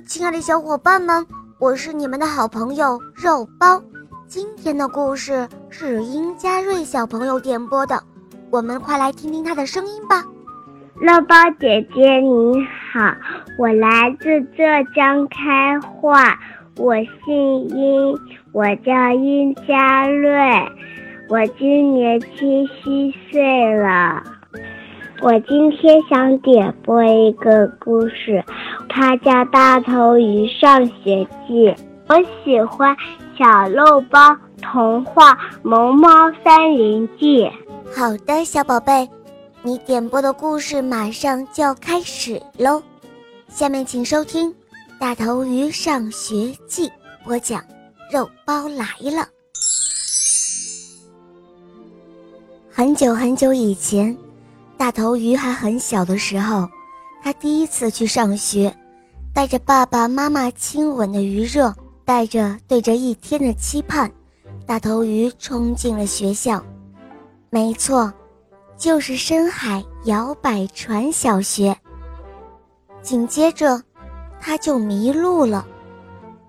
[0.00, 1.26] 亲爱的小伙伴们，
[1.58, 3.80] 我是你们的好朋友肉包。
[4.26, 8.02] 今天的故事是殷佳瑞小朋友点播的，
[8.50, 10.24] 我们快来听听他的声音吧。
[10.94, 12.54] 肉包姐姐你
[12.92, 13.14] 好，
[13.58, 14.62] 我来自浙
[14.94, 16.38] 江开化，
[16.76, 18.18] 我姓殷，
[18.52, 20.38] 我叫殷佳瑞，
[21.28, 24.22] 我今年七虚岁了。
[25.20, 28.42] 我今天想点播一个故事，
[28.88, 31.68] 它叫《大头鱼上学记》。
[32.08, 32.14] 我
[32.44, 32.94] 喜欢
[33.38, 35.32] 小肉包童话
[35.62, 36.08] 《萌猫
[36.44, 37.44] 森林记》。
[37.94, 39.08] 好的，小宝贝，
[39.62, 42.82] 你点播的故事马上就要开始喽。
[43.48, 44.50] 下面请收听
[44.98, 46.88] 《大头鱼上学记》，
[47.24, 47.62] 播讲
[48.12, 49.26] 肉包来了。
[52.70, 54.16] 很久很久以前。
[54.78, 56.68] 大头鱼还很小的时候，
[57.22, 58.74] 他第一次去上学，
[59.32, 61.72] 带着爸爸妈妈亲吻的余热，
[62.04, 64.10] 带着对着一天的期盼，
[64.66, 66.60] 大头鱼冲进了学校。
[67.48, 68.12] 没错，
[68.76, 71.76] 就是深海摇摆船小学。
[73.02, 73.80] 紧接着，
[74.40, 75.64] 他就迷路了。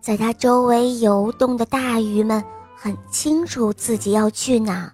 [0.00, 2.42] 在他周围游动的大鱼们
[2.76, 4.92] 很清楚自己要去哪，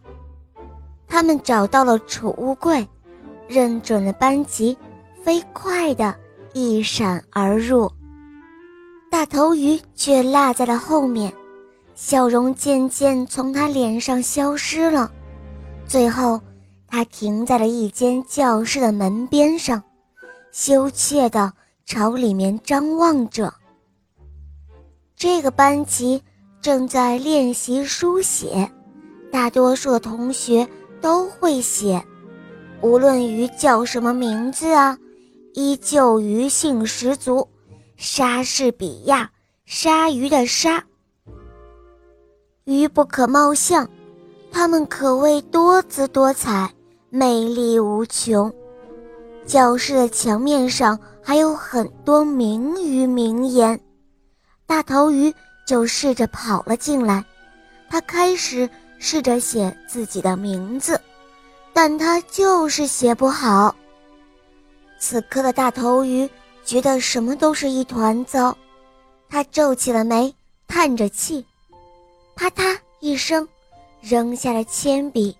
[1.06, 2.88] 他们找到了储物柜。
[3.48, 4.76] 认准了班级，
[5.26, 6.14] 飞快地
[6.52, 7.90] 一闪而入。
[9.10, 11.32] 大头鱼却落在了后面，
[11.96, 15.10] 笑容渐渐从他脸上消失了。
[15.84, 16.40] 最后，
[16.86, 19.82] 他停在了一间教室的门边上，
[20.52, 21.52] 羞怯地
[21.84, 23.52] 朝里面张望着。
[25.16, 26.22] 这个班级
[26.62, 28.70] 正在练习书写，
[29.32, 30.64] 大多数的同学
[31.00, 32.00] 都会写。
[32.80, 34.96] 无论鱼叫什么名字啊，
[35.56, 37.48] 依旧鱼性十足。
[37.96, 39.30] 莎士比亚，
[39.64, 40.84] 鲨鱼的鲨。
[42.64, 43.88] 鱼不可貌相，
[44.52, 46.70] 它们可谓多姿多彩，
[47.08, 48.52] 魅力无穷。
[49.46, 53.80] 教室的墙面上还有很多名鱼名言。
[54.66, 55.32] 大头鱼
[55.66, 57.24] 就试着跑了进来，
[57.88, 58.68] 他开始
[58.98, 61.00] 试着写自己的名字。
[61.72, 63.74] 但他就是写不好。
[64.98, 66.28] 此刻的大头鱼
[66.64, 68.56] 觉得什么都是一团糟，
[69.28, 70.34] 他皱起了眉，
[70.66, 71.44] 叹着气，
[72.34, 73.46] 啪嗒一声，
[74.00, 75.36] 扔下了铅笔，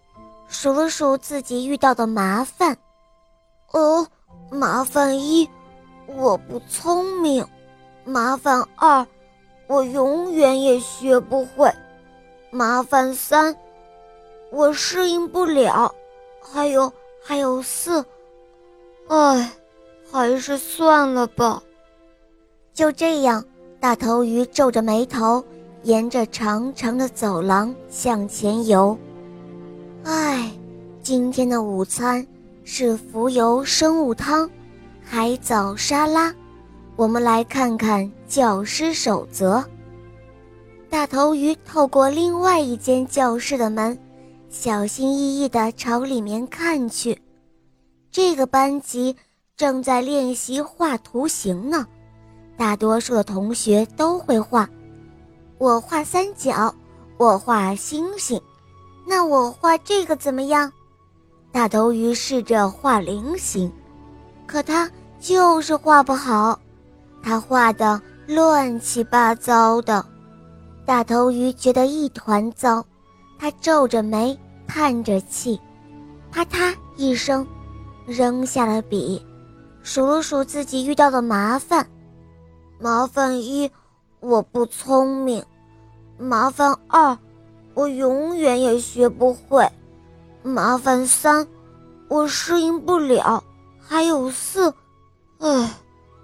[0.47, 2.77] 数了数自己遇到的麻烦。
[3.73, 4.07] 哦，
[4.51, 5.49] 麻烦一，
[6.07, 7.45] 我不聪明；
[8.05, 9.07] 麻烦二，
[9.67, 11.69] 我永远也学不会；
[12.51, 13.57] 麻烦三，
[14.53, 15.93] 我适应不了。
[16.41, 16.93] 还有
[17.25, 18.05] 还有四，
[19.09, 19.53] 唉，
[20.11, 21.63] 还是算了吧。
[22.75, 23.45] 就这样，
[23.79, 25.45] 大头鱼皱着眉头，
[25.83, 28.97] 沿着长长的走廊向前游。
[30.05, 30.51] 唉，
[31.03, 32.27] 今天的午餐
[32.65, 34.51] 是浮游生物汤、
[35.03, 36.35] 海藻沙拉。
[36.97, 39.65] 我们来看看教师守则。
[40.89, 43.99] 大头鱼透过另外一间教室的门。
[44.49, 47.19] 小心翼翼地朝里面看去，
[48.17, 49.15] 这个班级
[49.59, 51.87] 正在练习画图形呢。
[52.57, 54.67] 大多数的同学都会画，
[55.59, 56.75] 我画三角，
[57.19, 58.41] 我画星星，
[59.07, 60.73] 那我画这个怎么样？
[61.53, 63.71] 大头鱼试着画菱形，
[64.47, 64.91] 可他
[65.21, 66.59] 就是画不好，
[67.23, 70.03] 他画的乱七八糟的。
[70.87, 72.83] 大头鱼觉得一团糟，
[73.39, 74.35] 他皱着眉。
[74.67, 75.61] 叹着气，
[76.33, 77.47] 啪嗒一声，
[78.07, 79.21] 扔下了笔，
[79.83, 81.87] 数了数自己遇到的麻烦。
[82.79, 83.71] 麻烦一，
[84.21, 85.43] 我不聪明；
[86.17, 87.19] 麻烦二，
[87.75, 89.67] 我永远也学不会；
[90.43, 91.47] 麻烦三，
[92.09, 93.43] 我适应不了；
[93.79, 94.73] 还有四，
[95.39, 95.75] 唉，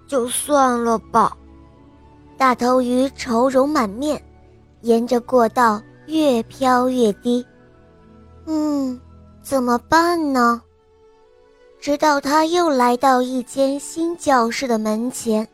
[0.07, 1.35] 就算了吧。
[2.37, 4.23] 大头鱼愁容满面，
[4.81, 7.45] 沿着过道越飘越低。
[8.45, 8.99] 嗯，
[9.41, 10.61] 怎么办呢？
[11.83, 15.45] 直到他又来到一间新教室的门前，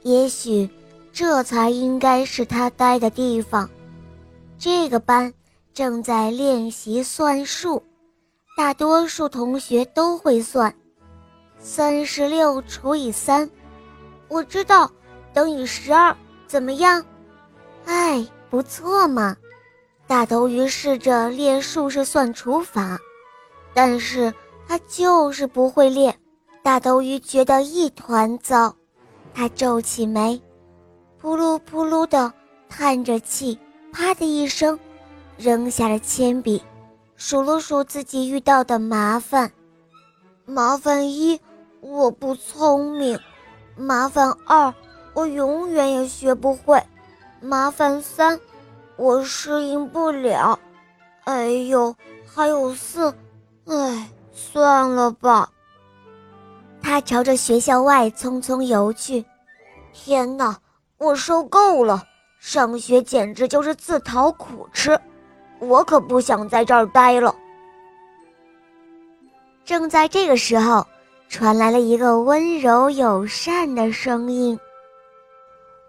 [0.00, 0.66] 也许
[1.12, 3.68] 这才应该是他待的地方。
[4.58, 5.30] 这个班
[5.74, 7.82] 正在练习算术，
[8.56, 10.74] 大多数同学都会算。
[11.58, 13.50] 三十六除以三，
[14.28, 14.90] 我知道，
[15.34, 16.16] 等于十二，
[16.46, 17.04] 怎么样？
[17.84, 19.36] 哎，不错嘛。
[20.06, 22.98] 大头鱼试着练竖式算除法，
[23.74, 24.32] 但是
[24.72, 26.18] 他就是不会练。
[26.62, 28.74] 大头鱼觉得一团糟，
[29.34, 30.40] 他皱起眉，
[31.20, 32.32] 扑噜扑噜地
[32.70, 33.58] 叹着气，
[33.92, 34.78] 啪的一声，
[35.36, 36.62] 扔下了铅笔，
[37.16, 39.52] 数了数自己遇到的麻烦。
[40.46, 41.38] 麻烦一，
[41.82, 43.18] 我不聪明；
[43.76, 44.72] 麻烦二，
[45.12, 46.82] 我永远也学不会；
[47.42, 48.40] 麻烦三，
[48.96, 50.58] 我适应不了。
[51.24, 51.94] 哎呦，
[52.24, 53.14] 还有四，
[53.66, 55.48] 哎，算了吧。
[56.82, 59.24] 他朝着学校外匆匆游去。
[59.92, 60.56] 天哪，
[60.98, 62.02] 我受够了！
[62.40, 64.98] 上学简直就是自讨苦吃，
[65.60, 67.32] 我可不想在这儿待了。
[69.64, 70.84] 正在这个时候，
[71.28, 74.58] 传来了一个温柔友善的声音：“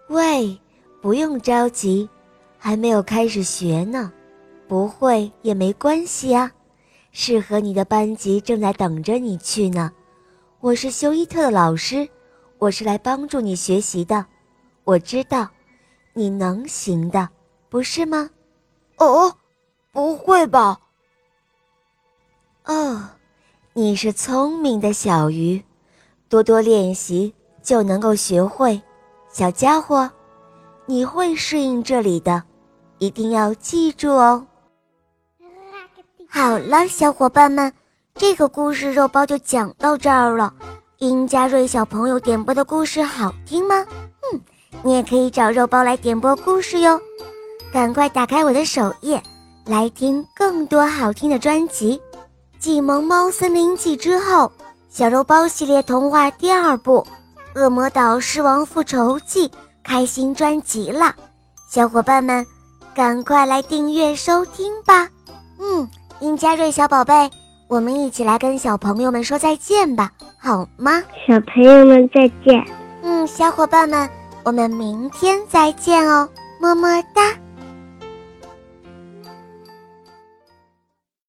[0.06, 0.56] 喂，
[1.02, 2.08] 不用着急，
[2.56, 4.12] 还没有开始学呢，
[4.68, 6.52] 不会也没关系啊。
[7.16, 9.92] 适合你的班级正在等着你去呢。
[10.58, 12.08] 我是休伊特的老师，
[12.58, 14.26] 我是来帮助你学习的。
[14.82, 15.48] 我知道，
[16.12, 17.28] 你能行的，
[17.68, 18.28] 不是吗？
[18.96, 19.32] 哦，
[19.92, 20.80] 不会吧？
[22.64, 23.10] 哦。”
[23.76, 25.62] 你是聪明的小鱼，
[26.28, 28.80] 多多练习就能够学会。
[29.28, 30.10] 小家伙，
[30.86, 32.44] 你会适应这里的，
[32.98, 34.46] 一定要记住哦。
[36.34, 37.72] 好了，小伙伴们，
[38.16, 40.52] 这个故事肉包就讲到这儿了。
[40.98, 43.86] 殷佳瑞小朋友点播的故事好听吗？
[44.32, 44.40] 嗯，
[44.82, 47.00] 你也可以找肉包来点播故事哟。
[47.72, 49.22] 赶快打开我的首页，
[49.64, 51.98] 来听更多好听的专辑。
[52.58, 54.46] 《继《萌猫森林记》之后，
[54.90, 57.06] 《小肉包系列童话》第二部
[57.60, 59.48] 《恶魔岛狮王复仇记》
[59.84, 61.14] 开新专辑了，
[61.70, 62.44] 小伙伴们，
[62.92, 65.08] 赶快来订阅收听吧！
[65.60, 65.88] 嗯，
[66.20, 67.30] 殷佳瑞小宝贝，
[67.68, 71.02] 我们一起来跟小朋友们说再见吧，好吗？
[71.26, 72.64] 小朋友们再见。
[73.02, 74.08] 嗯，小伙伴们，
[74.44, 76.28] 我们明天再见哦，
[76.60, 77.32] 么么哒。